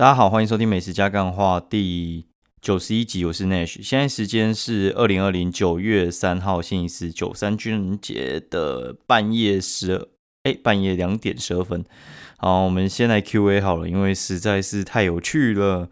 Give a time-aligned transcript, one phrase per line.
[0.00, 2.24] 大家好，欢迎收听美食加干话第
[2.62, 3.82] 九十一集，我是 Nash。
[3.82, 10.08] 现在时间是二零二零九月三号星期四，九三军人节的半夜十二，
[10.44, 11.84] 哎，半夜两点十二分。
[12.38, 15.90] 好，我们先来 Q&A 好了，因为实在是太有趣了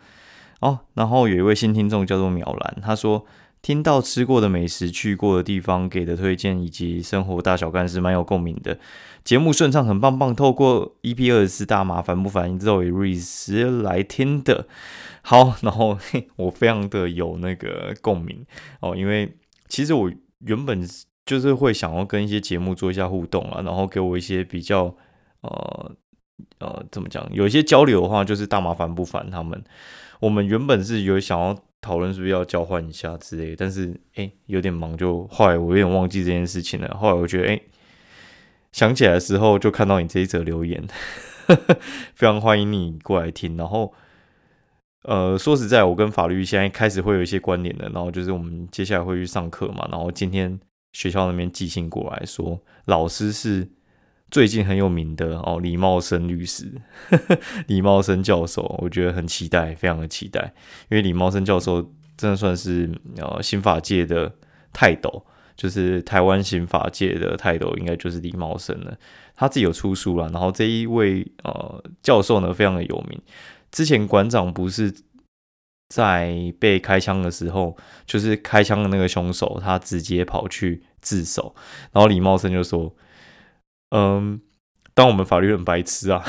[0.60, 0.78] 哦。
[0.94, 3.26] 然后有一位新听众叫做苗兰，他说。
[3.60, 8.78] 听到吃过的美食、去过的地方给的推荐，以及生活大小干事，蛮有共鸣的。
[9.24, 10.34] 节目顺畅，很棒棒。
[10.34, 12.58] 透过 EP 二十四大麻烦不烦？
[12.58, 14.66] 之后也瑞时来听的。
[15.22, 15.98] 好，然后
[16.36, 18.46] 我非常的有那个共鸣
[18.80, 19.36] 哦，因为
[19.68, 20.88] 其实我原本
[21.26, 24.94] 就是会想要跟一些节目做一下互动啊，然后给我一些比较
[25.42, 25.92] 呃
[26.60, 29.62] 呃怎么讲，有一些交流的话，就是大麻烦不烦他们。
[30.20, 31.58] 我们原本是有想要。
[31.80, 36.88] 讨论是不是要交换一下之类，但是哎，有点忙，就后来我有点忘记这件事情了。
[36.98, 37.60] 后来我觉得哎，
[38.72, 40.86] 想起来的时候就看到你这一则留言，
[42.14, 43.56] 非常欢迎你过来听。
[43.56, 43.92] 然后
[45.02, 47.88] 呃，说实在，我跟法律现在开始会有一些关联的。
[47.90, 50.58] 然后就是我们接下来会去上课嘛，然后今天
[50.92, 53.68] 学校那边寄信过来说，老师是。
[54.30, 56.70] 最近很有名的哦，李茂生律师，
[57.66, 60.52] 李茂生教授，我觉得很期待，非常的期待，
[60.90, 61.80] 因为李茂生教授
[62.14, 64.30] 真的算是呃刑法界的
[64.70, 65.24] 泰斗，
[65.56, 68.98] 就是台湾刑法界的泰斗，应该就是李茂生了。
[69.34, 73.18] 他自己有出书了，然后这一位呃教授呢，非常的有名。
[73.70, 74.94] 之前馆长不是
[75.88, 81.54] 在被开枪的时候，就是开枪的那个凶手，他直接跑去自首，
[81.92, 82.94] 然后李茂生就说。
[83.90, 84.40] 嗯，
[84.94, 86.24] 当我们法律人白痴啊，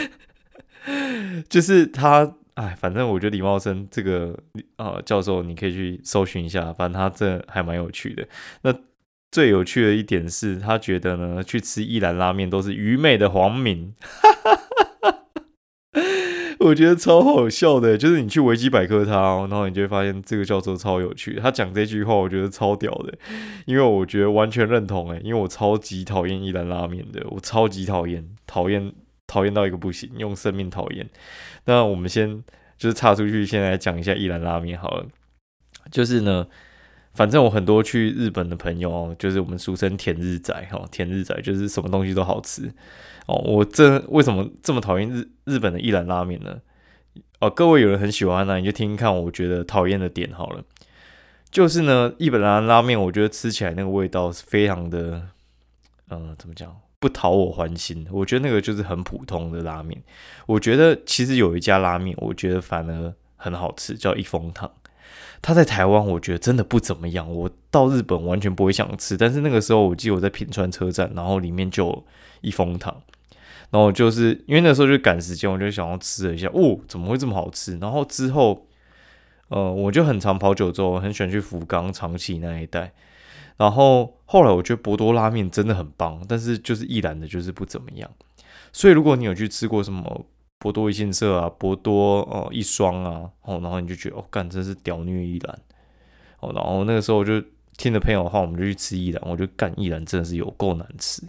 [1.48, 4.38] 就是他，哎，反正我觉得李茂生这个
[4.76, 8.26] 呃教授，你可以去搜寻一下，反正他这还蛮有趣的。
[8.62, 8.74] 那
[9.30, 13.94] 最有趣的一点是他觉得呢，去吃一兰拉面都是愚昧的黄民。
[16.62, 21.38] 我觉得超好笑的，就是你去维基百科他，然后你就会发现这个教授超有趣。
[21.40, 23.12] 他讲这句话，我觉得超屌的，
[23.66, 28.92] 因为我觉得完全认同诶，因为我超级讨厌一兰拉面的，我超级讨厌，讨厌
[29.26, 31.08] 讨厌到一个不行，用生命讨厌。
[31.64, 32.42] 那我们先
[32.76, 35.06] 就是岔出去，先来讲一下一兰拉面好了。
[35.90, 36.46] 就是呢，
[37.14, 42.72] 反正我很多去日本的朋友，就是我们俗称甜日仔哈，甜日仔就是什么东西都好吃。
[43.26, 46.60] 哦，我这为什么这么讨厌日日本的一兰拉面呢？
[47.40, 50.64] 哦，各位有人很喜欢呢，你就听听看，我觉得讨厌的点好了。
[51.50, 55.22] 就是呢，一本兰拉面，我觉得吃起来那个味道是非常的，
[56.08, 58.06] 呃，怎么讲，不讨我欢心。
[58.10, 60.02] 我觉得那个就是很普通的拉面。
[60.46, 64.72] 我觉得其实有一家拉面，我觉得反而很好吃，叫一风堂。
[65.42, 67.28] 它在台湾，我觉得真的不怎么样。
[67.28, 72.04] 我到日本完全不会想吃，但是那个时候我记得我在品川车站，然后里面就
[72.40, 73.02] 一风堂。
[73.70, 77.76] 然后就是因为那时候就赶时间，我就想要吃了一下，哦，怎么会这么好吃？
[77.78, 78.66] 然后之后，
[79.48, 82.92] 呃，我就很常跑九州，很喜欢去福冈、长崎那一带。
[83.56, 88.10] 然后后来我觉得博多拉面真的很棒，但是就是一兰的，就是不怎么样。
[88.72, 90.26] 所以如果你有去吃过什么
[90.62, 95.58] 博多一信社啊、博多哦一双啊，哦，然后你就觉得哦，干真是屌虐一兰。
[96.38, 97.42] 哦，然后那个时候我就
[97.76, 101.20] 听了朋友的话，我们就去吃一兰，我觉得干一兰真的是有够难吃。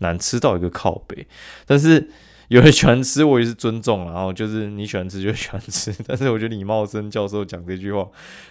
[0.00, 1.26] 难吃到一个靠背，
[1.64, 2.10] 但是
[2.48, 4.04] 有人喜欢吃，我也是尊重。
[4.04, 8.06] 然后就是你喜欢吃就喜欢吃， 但是我觉得李茂生教授讲这句话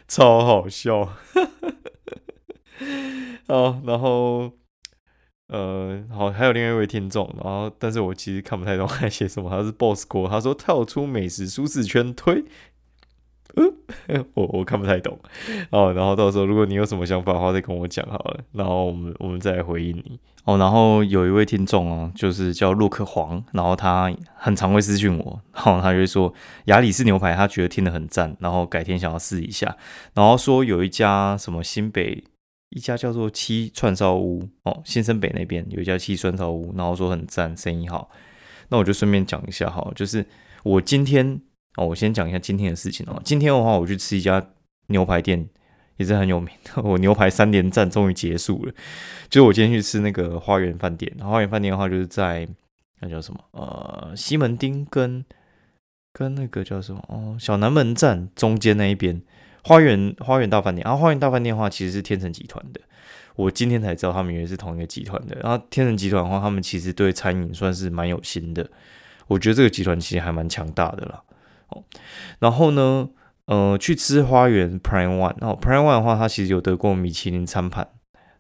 [0.08, 1.06] 超好笑。
[3.47, 4.52] 好， 然后
[5.51, 12.45] 呃，好，还有另外一位听众，然后但是我其实看不太懂他写什么，他是 boss 哥，他说跳出美食舒适圈推。
[14.07, 15.19] 嗯，我我看不太懂
[15.72, 20.57] 哦，然后到时候如果你有什么想法的话，再跟我讲好了，然后我们我们再来回应你哦。
[20.57, 26.34] 然后有一位听众哦，就是叫洛克黄，然后他很常会私讯我，然后他就说
[26.67, 29.75] 亚里士牛排他觉得听得很赞，然后改天想要试一下，
[30.13, 32.23] 然后说有一家什么新北
[32.71, 38.09] 一家叫做七串烧屋哦，新生北那边有一家七串烧屋，然后说很赞，生意好，
[38.67, 40.25] 那我就顺便讲一下哈，就是
[40.63, 41.41] 我今天。
[41.77, 43.17] 哦，我先讲一下今天的事情哦。
[43.23, 44.46] 今天的话，我去吃一家
[44.87, 45.47] 牛排店，
[45.96, 46.81] 也是很有名的。
[46.84, 48.73] 我牛排三连战终于结束了。
[49.29, 51.09] 就是我今天去吃那个花园饭店。
[51.22, 52.46] 花园饭店的话，就是在
[52.99, 53.40] 那叫什么？
[53.51, 55.23] 呃，西门町跟
[56.11, 57.01] 跟那个叫什么？
[57.07, 59.22] 哦，小南门站中间那一边，
[59.63, 60.84] 花园花园大饭店。
[60.84, 62.81] 然后花园大饭店的话，其实是天成集团的。
[63.35, 65.37] 我今天才知道他们原来是同一个集团的。
[65.41, 68.69] 然后天成集团的话，他们其实对餐饮算是蛮有心的。
[69.28, 71.23] 我觉得这个集团其实还蛮强大的啦。
[71.69, 71.84] 哦
[72.40, 73.09] 然后呢，
[73.46, 77.87] 呃，去吃花园 Prime One，然后 Prime One 的话，它其实有得过米其林餐盘，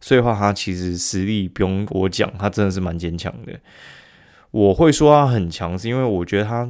[0.01, 3.59] 所以话它其实实力不用我讲，它真的是蛮坚强的。
[4.51, 6.69] 我会说它很强，是因为我觉得它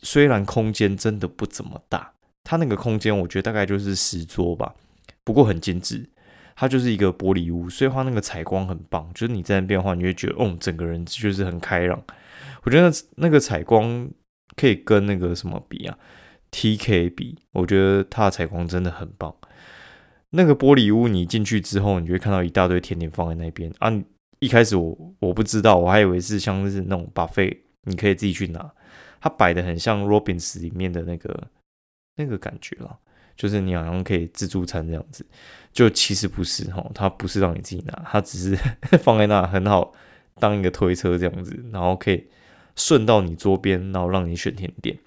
[0.00, 2.12] 虽然空间真的不怎么大，
[2.50, 4.74] 它那个空间我觉得大概就是十桌吧，
[5.22, 6.08] 不过很精致。
[6.56, 12.02] 它就是一个玻璃屋，所以话那个采光很棒，就是你在那边的话，你会觉得哦，整个人就是很开朗。
[12.62, 14.08] 我觉得那个采光
[14.56, 15.98] 可以跟那个什么比啊
[16.50, 19.34] ？TK 比，我觉得它的采光真的很棒。
[20.30, 23.92] 那个玻璃屋你进去之后，你就会看到一大堆甜点放在那边啊。
[24.40, 28.72] 一开始我我不知道，我还以为是像是那种 buffet，你可以自己去拿。
[29.20, 31.48] 它摆的很像 Robins 里面的那个
[32.18, 32.98] 那个感觉了。
[33.36, 35.24] 就是你好像可以自助餐这样子，
[35.72, 38.58] 就其实不是哈，它不是让你自己拿，它只是
[38.98, 39.92] 放在那很好
[40.40, 42.28] 当一个推车这样子，然后可以
[42.74, 44.98] 顺到你桌边，然后让你选甜点。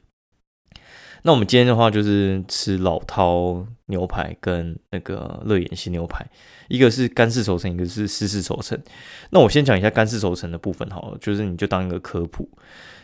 [1.23, 6.25] 那我们今天的话就是吃老饕牛排跟那个乐眼西牛排，
[6.69, 8.81] 一个是干式熟成，一个是湿式熟成。
[9.31, 12.49] 那我先讲一下干式熟成的部分好了，就是你就当一个科普。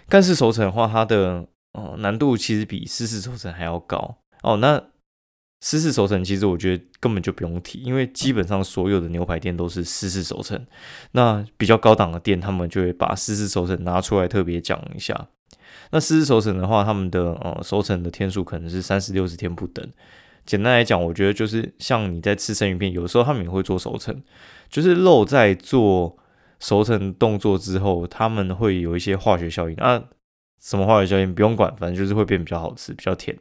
[0.08, 4.58] 干式熟成的话，它的哦难度其实比湿式熟成还要高哦。
[4.58, 4.82] 那
[5.62, 10.66] 湿式熟成其实我觉得根本就不用提，因为基本上所有的牛排店都是湿式熟成。
[11.14, 15.30] 那比较高档的店，他们就会把湿式熟成拿出来特别讲一下。
[15.92, 19.88] 那湿式熟成的话，他们的呃熟成的天数可能是三十六十天不等。
[20.46, 24.24] 简单来讲，我觉得就是像你在吃生鱼片，有时候他们也会做熟成，
[24.70, 26.18] 就是肉在做
[26.60, 30.04] 熟成动作之后，他们会有一些化学效应啊。
[30.60, 33.38] 什么化学效应不用管，反正就是会变比较好吃，比较甜。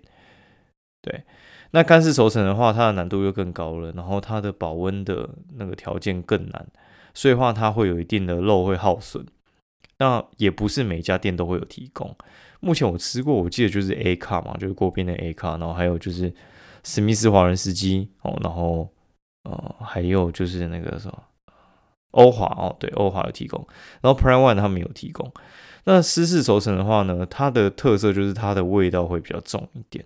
[1.02, 1.24] 对。
[1.72, 6.66] 那干式熟成的话，它的难度又更高了，然后它的保温的那个条件更难，
[7.12, 9.26] 所以话它会有一定的肉会耗损。
[9.98, 12.14] 那也不是每家店都会有提供。
[12.60, 16.32] 目前我吃过，我记得就是 A 卡嘛，就是锅边的 A 卡，然后还有就是
[16.84, 18.88] 史密斯华人司机哦，然后
[19.42, 21.22] 呃还有就是那个什么
[22.16, 23.66] 欧华哦，对，欧华有提供，
[24.00, 25.32] 然后 Prime One 他们有提供。
[25.84, 30.04] 那湿式熟成的话呢，它的特色就是它的味道会比较重一点。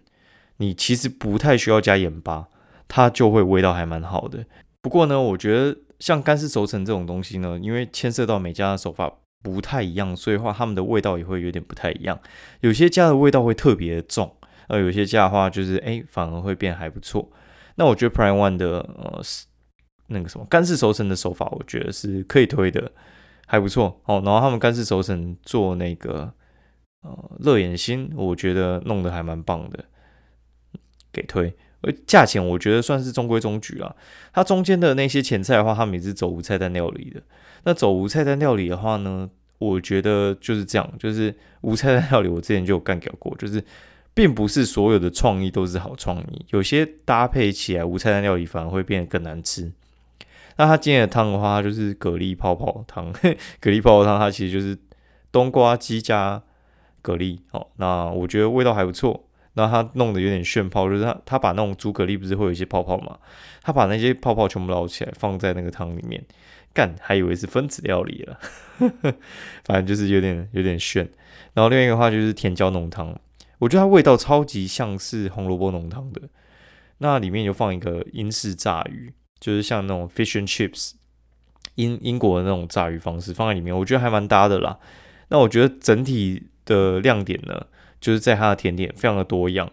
[0.59, 2.49] 你其实不太需要加盐巴，
[2.87, 4.45] 它就会味道还蛮好的。
[4.83, 9.11] 不过呢，我觉得像干式熟成这种东西呢，因为牵涉到每家的手法
[9.43, 12.19] 不太一样，所以话他们的味道也会有点不太一样。
[12.61, 14.35] 有些家的味道会特别重，
[14.69, 17.31] 呃，有些家的话就是哎，反而会变还不错。
[17.77, 19.21] 那我觉得 Prime One 的呃
[20.11, 22.93] 那个什么干式熟成的手法，我觉得是可以推的，
[23.47, 24.23] 还不错哦。
[24.25, 26.33] 然后他们干式熟成做那个
[27.03, 29.85] 呃热眼心，我觉得弄得还蛮棒的。
[31.13, 33.93] 给推，而价钱我觉得算是中规中矩啊。
[34.33, 37.21] 它中间的那些前菜的话，他们也是走无菜单料理的。
[37.65, 39.29] 那走无菜单料理的话呢，
[39.59, 43.61] 我觉得就是这样，就是无菜单料理，我之前就有干掉过，就是
[44.15, 49.73] 并不是所有的创意都是好创意，有些搭配起来无菜单料理反而会变得更难吃。
[50.61, 53.11] 那它今天的汤的话，它就是蛤蜊泡泡汤，
[53.63, 54.77] 蛤蜊泡泡汤它其实就是
[55.33, 56.43] 冬瓜鸡加
[57.03, 57.67] 蛤蜊哦。
[57.77, 59.25] 那我觉得味道还不错。
[59.55, 63.19] 然后他弄得有点炫泡，就是他他把那种猪蛤蜊不是会有一些泡泡嘛，
[63.63, 66.23] 他把那些泡泡全部捞起来放在那个汤里面，
[66.75, 68.39] 干还以为是分子料理了，
[69.65, 71.09] 反正就是有点有点炫。
[71.55, 73.19] 然后另外一个话就是甜椒浓汤，
[73.59, 76.21] 我觉得它味道超级像是红萝卜浓汤的，
[76.99, 80.93] 那里面有放一个英式炸鱼，就是像那种 fish and chips，
[81.77, 84.79] 英英国的那种炸鱼方式放在里面，我觉得还蛮搭的啦。
[85.29, 87.67] 那我觉得整体的亮点呢？
[88.01, 89.71] 就是在它的甜点非常的多样，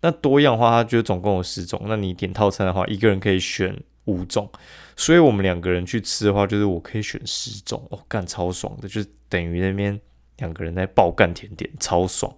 [0.00, 1.80] 那多样的话，它就总共有十种。
[1.86, 4.50] 那你点套餐的话，一个人可以选五种，
[4.96, 10.00] 所以我们两个人去吃的话，就是我可以选十种哦，干超爽的，就是等于那边
[10.38, 12.34] 两个人在爆干甜点，超爽。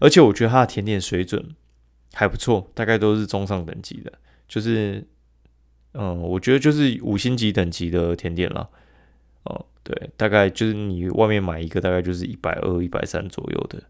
[0.00, 1.56] 而且我觉得它的甜点水准
[2.12, 4.12] 还不错，大概都是中上等级的，
[4.46, 5.02] 就是
[6.00, 8.68] 嗯，我觉得就是五星级等级的甜点了。
[9.42, 13.82] 哦，对，大概就是你外面买一个，大概就是一百二、一百三左右的。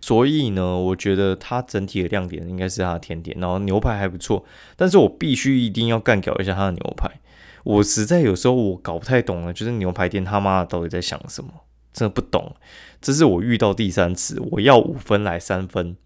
[0.00, 4.44] 所以呢，我觉得它整体的亮点应该是它的甜点，然后牛排还不错。
[4.76, 7.10] 但是我必须一定要干掉一下它的牛排。
[7.62, 11.50] 我实在有时候我搞不太懂了，就是牛排店他妈到底在想什么，
[11.94, 12.54] 真的不懂。
[13.00, 15.96] 这是我遇到第三次，我要五分来三分，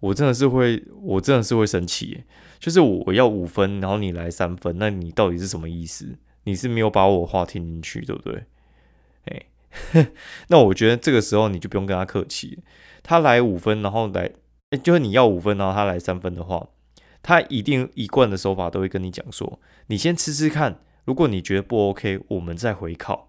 [0.00, 2.24] 我真的是会，我真的是会生气。
[2.58, 6.16] 就是我要五分，然后你来三分，那你到底是什么意思？
[6.44, 8.44] 你是没有把我话听进去，对不对？
[9.26, 9.42] 哎。
[10.48, 12.58] 那我觉得这个时候你就不用跟他客气，
[13.04, 14.28] 他来五分，然后来，
[14.82, 16.66] 就是你要五分，然后他来三分的话，
[17.22, 23.28] 他一定一贯的手法都会跟你讲说，你先吃吃看，如果你觉得不 OK，我们再回烤。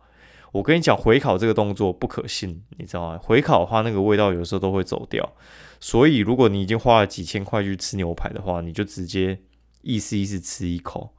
[0.53, 3.19] 我跟你讲，回烤这个动作不可信，你知道吗？
[3.21, 5.33] 回烤的话，那个味道有时候都会走掉。
[5.81, 9.41] 所以如果你已经花了几千块去吃牛排的话，你就直接
[9.81, 11.13] 意思意思吃一口。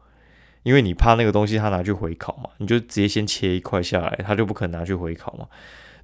[0.62, 5.48] 因为你怕那个东西他拿去回烤嘛，你就直接先切一块下来，他就不可能拿去回烤嘛。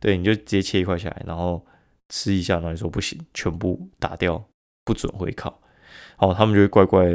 [0.00, 1.64] 对，你就直接切一块下来，然后
[2.08, 4.44] 吃一下，然后你说不行，全部打掉，
[4.84, 5.60] 不准回烤，
[6.18, 7.06] 哦，他们就会乖乖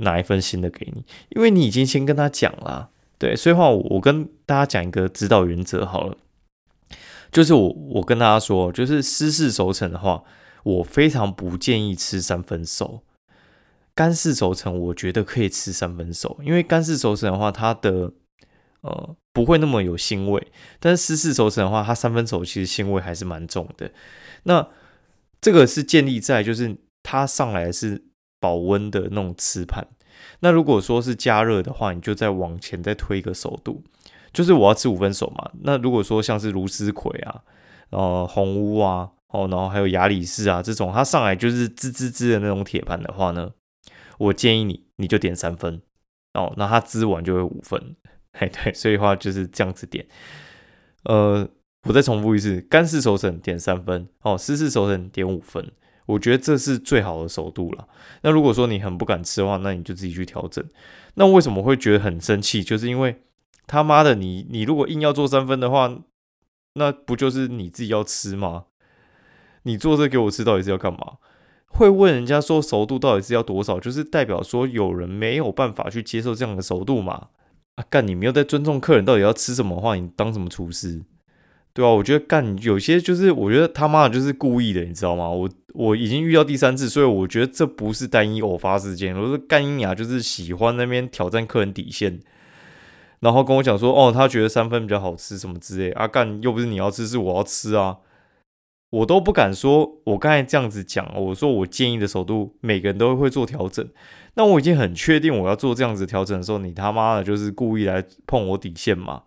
[0.00, 6.18] 拿一份新的给你，因为你已经先跟他讲了，对，所以话我跟大家讲一个指导原则好了，
[7.32, 10.22] 就是我我跟大家说，就是湿式熟成的话，
[10.64, 13.02] 我非常不建议吃三分熟，
[13.94, 18.12] 干式熟成我觉得可以吃三分熟，因为干式熟成的话，它的
[18.82, 19.16] 呃。
[19.32, 20.48] 不会那么有腥味，
[20.80, 23.92] 但是湿式熟成的话，它三分熟其实腥味还是蛮重的。
[24.42, 24.68] 那
[25.40, 28.06] 这个是建立在就是它上来是
[28.40, 29.86] 保温的那种瓷盘。
[30.40, 33.84] 那如果说是加热的话，你就再往前再推一个熟度，
[34.32, 35.52] 就是我要吃五分熟嘛。
[35.62, 37.42] 那如果说像是卢斯葵啊，
[37.90, 43.50] 呃红屋啊，哦，然后还有亚里士啊这种，它上来就是滋滋滋的那种铁盘的话呢，
[44.18, 45.80] 我建议你你就点三分
[46.34, 47.96] 哦，那它滋完就会五分。
[48.32, 50.06] 哎，对，所以话就是这样子点。
[51.04, 51.48] 呃，
[51.88, 55.72] 我再重复一次，干式熟成点三分，哦，湿式熟成点五分。
[56.06, 57.88] 我觉得这是最好的熟度了。
[58.22, 60.64] 那如果说你很不敢吃的话，那你就自己去调整。
[61.14, 62.62] 那为什么会觉得很生气？
[62.62, 63.22] 就是因为
[63.66, 66.02] 他妈的，你你如果硬要做三分的话，
[66.74, 68.66] 那不就是你自己要吃吗？
[69.62, 70.98] 你做这给我吃，到底是要干嘛？
[71.68, 73.78] 会问人家说熟度到底是要多少？
[73.78, 77.28] 就是代表说有人没有办法去接受这样的熟度嘛？
[77.76, 81.02] 啊干你没有在尊重客人到底要吃什么话，你当什么厨师？
[81.72, 85.28] 对啊，我觉得干有些就是我觉得他妈的就是故意的，你知道吗？
[85.30, 89.16] 我我已经遇到第三次，所以我觉得这不是单一偶发事件。
[89.16, 92.18] 我说干英雅就是喜欢那边挑战客人底线，
[93.20, 95.92] 然后跟我讲说哦，他觉得三分比较好吃什么之类。
[95.92, 97.98] 啊干又不是你要吃，是我要吃啊。
[98.90, 103.88] 我都不敢说，我刚才这样子讲，我说我建议的首度，每个人都会做调整。
[104.34, 109.22] 那我已经很确定我要做这样子调整的时候，你他妈的就是故意来碰我底线嘛，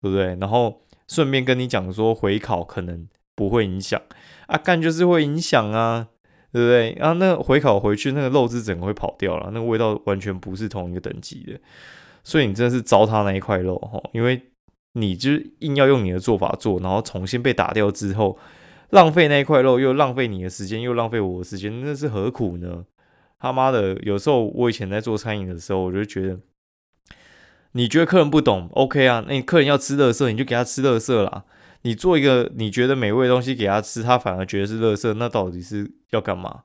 [0.00, 0.36] 对不对？
[0.40, 4.00] 然后顺便跟你讲说，回考可能不会影响
[4.46, 6.08] 啊，干就是会影响啊，
[6.50, 6.92] 对不对？
[6.92, 11.60] 啊，那回考回去那个肉质整个会跑掉了，那个味道完全不是同一个等级的，
[12.24, 14.40] 所以你真的是糟蹋那一块肉哈，因为
[14.94, 18.38] 你就硬要用你的做法做，然后重新被打掉之后。
[18.90, 22.84] 浪费那一块肉，又浪费你的时间，又浪费我的时间，那是何苦呢？
[23.38, 26.38] 他妈的，有时候我以前在做餐饮的时候，我就觉得，
[27.72, 29.24] 你觉得客人不懂，OK 啊？
[29.26, 31.44] 那你客人要吃乐色，你就给他吃乐色啦。
[31.82, 36.62] 你做一个你觉得美味的东西给他吃，他反而觉得是乐色，那到底是要干嘛？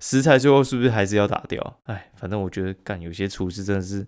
[0.00, 1.80] 食材最后是不是还是要打掉？
[1.84, 4.06] 哎，反正我觉得干有些厨师真的是，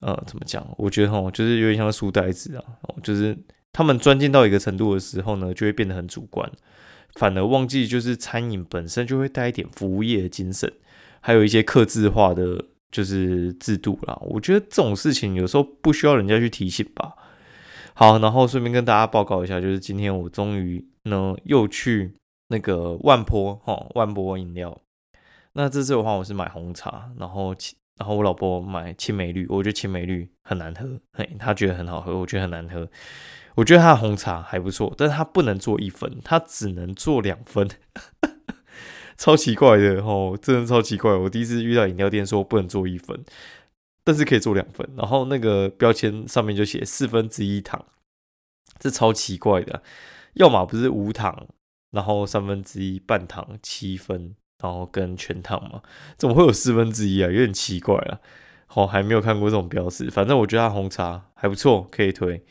[0.00, 0.66] 呃，怎么讲？
[0.78, 2.64] 我觉得哈，就是有点像书呆子啊，
[3.02, 3.36] 就是。
[3.72, 6.50] 他们钻进到一个程度的时候呢，就会变得很主观，
[7.14, 10.72] 反而忘记就是餐饮本身就会带一点服务业的精神，
[11.20, 14.18] 还有一些克制化的就是制度啦。
[14.22, 17.14] 我觉得这种事情有时候不需要人家去提醒吧。
[17.94, 22.14] 好，然后顺便跟大家报告一下，就是今天我终于呢又去
[22.48, 24.80] 那个万坡哈万坡饮料。
[25.52, 27.54] 那这次的话，我是买红茶，然后
[27.98, 32.88] 然后我老婆买青梅绿，我觉得青梅绿很难喝，嘿，她觉得很好喝，我觉得很难喝。
[33.60, 37.68] 我觉得它的红茶还不错，但是它不能做一分，它只能做两分，
[39.18, 41.12] 超奇怪的哦，真的超奇怪。
[41.12, 43.22] 我第一次遇到饮料店说不能做一分，
[44.02, 47.84] 但是可以做两分，然后那个标签上面就写四分之一糖，
[48.78, 49.82] 这超奇怪的。
[50.34, 51.46] 要么不是无糖，
[51.90, 55.82] 然后三分之一半糖七分，然后跟全糖嘛，
[56.16, 57.26] 怎么会有四分之一啊？
[57.28, 58.20] 有点奇怪啊。
[58.66, 62.42] 好，还没有看过这种标识，反正我觉得它红茶还不错，可以推。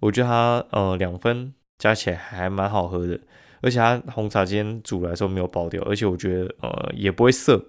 [0.00, 3.18] 我觉得它呃两分加起来还蛮好喝的，
[3.60, 7.66] 而且它红茶今天煮来的时候没有爆掉，而且我觉得呃也不会涩，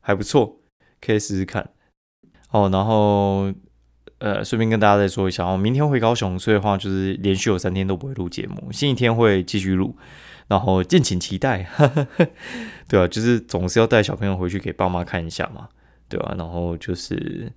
[0.00, 0.60] 还不错，
[1.00, 1.70] 可以试试看。
[2.50, 3.52] 哦，然后
[4.18, 9.96] 呃顺便跟大家再说一下，我明天回高雄，所以的话就是连续有三天都不会录节目，星期天会继续录，
[10.48, 11.68] 然后敬请期待。
[12.88, 15.68] 对啊，就是总是要带小朋友回去给爸妈看一下嘛，
[16.08, 16.34] 对吧？
[16.38, 17.52] 然后就是。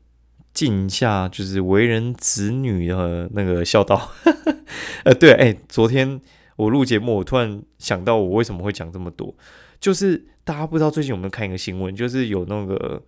[0.56, 4.10] 尽一下就是为人子女的那个孝道，
[5.04, 6.22] 呃，对，哎，昨天
[6.56, 9.36] 我录节目，我突然想到我为什么会讲这么多，
[9.82, 13.04] 就是大家不知道最近有没有看一个新闻，就是有那个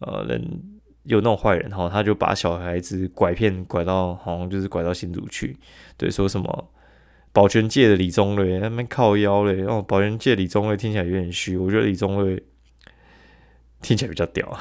[0.00, 0.44] 呃人
[1.04, 5.56] 有那种坏人哈，他就把小孩子拐骗拐到好像就是拐到新竹去，
[5.96, 6.70] 对，说什么
[7.32, 12.42] 保全界的李宗瑞那边靠腰嘞，哦，保全界李宗瑞听起来有点虚，我觉得李宗瑞。
[13.82, 14.58] 听起来比较屌，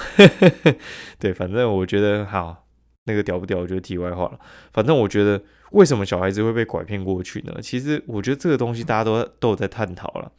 [1.19, 2.65] 对，反正我觉得好，
[3.05, 4.39] 那个屌不屌，我觉得题外话了。
[4.71, 7.55] 反正我觉得，为什么小孩子会被拐骗过去呢？
[7.61, 10.31] 其实我觉得这个东西大家都都有在探讨了，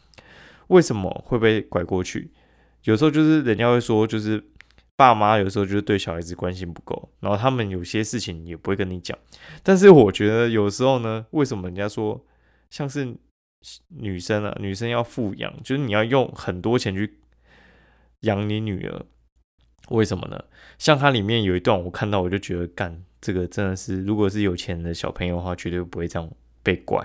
[0.69, 2.31] 为什么会被拐过去？
[2.85, 4.43] 有时候就是人家会说，就是
[4.97, 9.17] 爸妈有时候就是对小孩子关心不够，然后他们有些事情也不会跟你讲。
[9.63, 12.25] 但是我觉得有时候呢，为什么人家说
[12.71, 13.15] 像是
[13.89, 17.20] 女生啊，女生要富养，就是你要用很多钱去
[18.21, 19.03] 养你女儿。
[19.89, 20.45] 为什么呢？
[20.79, 26.31] 像它里面有一段，我看到我就觉得，干这个真的是，如果是有钱的小朋友的话，绝对不会这样
[26.63, 27.05] 被拐。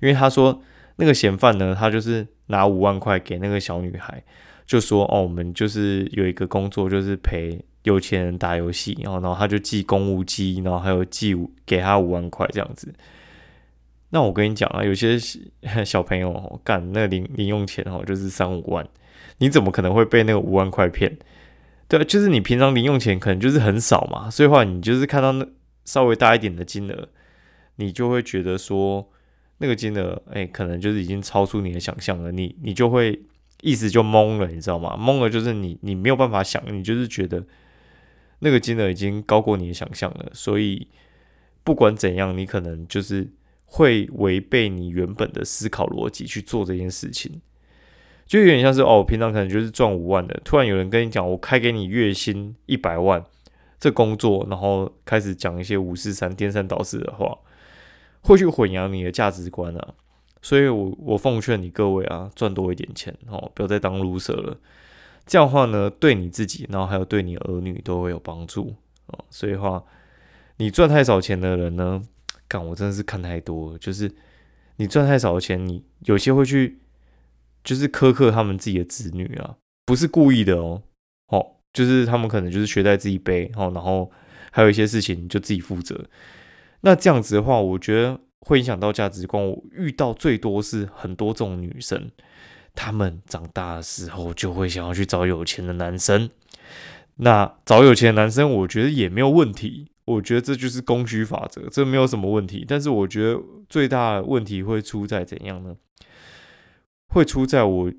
[0.00, 0.62] 因为他说
[0.96, 4.22] 那个嫌犯呢，他就是拿五万块给那个小女孩，
[4.66, 12.92] 就说哦，我们就是有一个工作，就是陪有钱人打游戏，然后然后他就寄公务机，然后还有寄给他五万块这样子。
[14.10, 15.18] 那我跟你讲啊，有些
[15.84, 18.86] 小朋友干那零零用钱哦，就是三五万，
[19.38, 21.18] 你怎么可能会被那个五万块骗？
[21.88, 25.46] 对，就是你平常零用钱可能就是很少嘛，所以话你就是看到那
[25.84, 27.08] 稍微大一点的金额，
[27.76, 29.08] 你就会觉得说
[29.58, 33.22] 那个金额，哎，可能就是已经超出你的想象了，你你就会
[33.60, 34.96] 意思就懵了，你知道吗？
[34.98, 37.44] 懵了就是你你没有办法想，你就是觉得
[38.40, 40.88] 那个金额已经高过你的想象了，所以
[41.62, 43.30] 不管怎样，你可能就是
[43.64, 47.40] 会违背你原本的思考逻辑去做这件事情。
[48.26, 53.24] 就有点像是哦，我平常可能就是赚五万的，突然有人跟你讲，我开给你月薪一百万，
[53.78, 57.38] 这工作，然后开始讲一些五四三颠三倒四的话，
[58.22, 59.94] 会去混淆你的价值观啊。
[60.42, 64.56] 所以我我奉劝你各位啊，赚多一点钱哦，不要再当 loser 了。
[65.24, 68.74] 这样的话呢，对你自己，然后还有对你儿女都会有帮助
[69.06, 69.24] 哦。
[69.30, 69.84] 所以话，
[70.56, 72.02] 你赚太少钱的人呢，
[72.48, 74.12] 干我真的是看太多，就是
[74.78, 76.78] 你赚太少的钱，你有些会去。
[77.66, 80.80] 就是苛刻他们自己的子女啊，不是故意的哦，
[81.26, 84.08] 哦，就是他们可能就是学在自己背，哦，然后
[84.52, 86.06] 还有一些事情就自己负责。
[86.82, 89.44] 那这样子的话，我觉得会影响到价值观。
[89.44, 92.08] 我遇到最多是很多这种女生，
[92.76, 96.30] 她们长大的时候就会想要去找有钱的男生。
[97.16, 102.64] 那找有钱的男生，我觉得也没有问题，我觉得这就是供需法则，这没有什么问题。
[102.68, 105.74] 但是我觉得最大的问题会出在怎样呢？
[107.08, 107.92] 会出在我，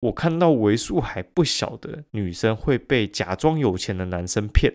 [0.00, 4.72] 我看到为数还不小的女生会被假装有钱的男生骗。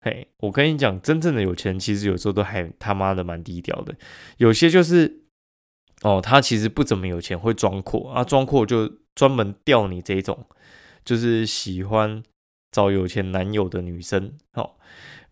[0.00, 3.94] 嘿，我跟你讲，真正的有钱其实有时候都还他妈的蛮低调的。
[4.36, 5.22] 有些就是，
[6.02, 10.46] 哦，他其实不怎么有钱，会装阔啊，装阔就专门钓你这种，
[11.04, 12.22] 就是喜欢
[12.70, 14.72] 找有钱男友的女生，哦，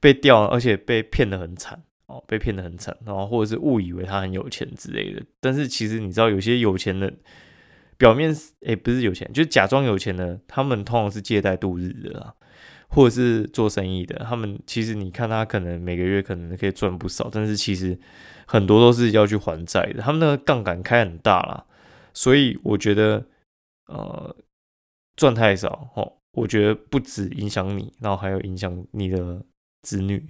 [0.01, 1.85] 被钓，而且被骗的很惨。
[2.13, 7.11] 哦，被骗的很惨，然后或者是误以为他很有钱之类的，但是其实你知道，有些有钱的
[7.97, 8.35] 表面
[8.67, 12.35] 诶不是有钱，就假装有钱的，他们通常是借贷度日的啦，
[12.89, 17.99] 或者是做生意的，他们其实你看他可能每个月可能可以赚不少，但是其实
[18.47, 21.65] 很多都是要去还债的，他们那个杠杆开很大啦，
[22.13, 23.25] 所以我觉得
[23.87, 24.37] 呃
[25.17, 29.43] 赚太少哦，我觉得不止影响你，然后还有影响你的
[29.83, 30.27] 子女。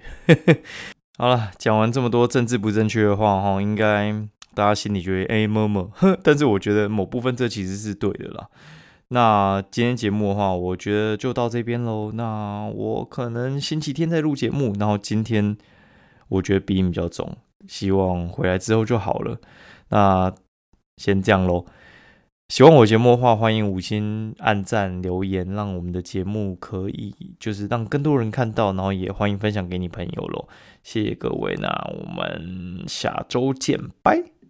[1.18, 4.12] 好了，讲完这么多政治不正确的话哈，应该
[4.54, 5.90] 大家心里觉得哎么么，
[6.24, 8.48] 但是我觉得某部分这其实是对的啦。
[9.08, 12.10] 那今天节目的话，我觉得就到这边喽。
[12.12, 15.56] 那我可能星期天再录节目，然后今天
[16.28, 17.36] 我觉得鼻音比较重，
[17.68, 19.38] 希望回来之后就好了。
[19.90, 20.32] 那
[20.96, 21.66] 先这样喽。
[22.52, 30.46] 喜欢我节目的话，欢迎五星按赞留言，让我们的节目可以就是让更多人看到，然后也欢迎分享给你朋友喽。
[30.82, 34.41] 谢谢各位，那我们下周见，拜。